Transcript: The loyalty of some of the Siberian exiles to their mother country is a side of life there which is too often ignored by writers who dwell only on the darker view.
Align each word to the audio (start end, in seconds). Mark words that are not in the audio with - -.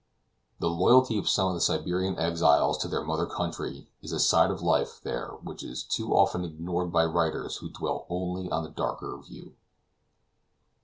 The 0.57 0.67
loyalty 0.67 1.19
of 1.19 1.29
some 1.29 1.49
of 1.49 1.53
the 1.53 1.61
Siberian 1.61 2.17
exiles 2.17 2.79
to 2.79 2.87
their 2.87 3.03
mother 3.03 3.27
country 3.27 3.87
is 4.01 4.11
a 4.11 4.19
side 4.19 4.49
of 4.49 4.63
life 4.63 4.99
there 5.03 5.33
which 5.43 5.61
is 5.63 5.83
too 5.83 6.11
often 6.15 6.43
ignored 6.43 6.91
by 6.91 7.05
writers 7.05 7.57
who 7.57 7.69
dwell 7.69 8.07
only 8.09 8.49
on 8.49 8.63
the 8.63 8.71
darker 8.71 9.15
view. 9.23 9.53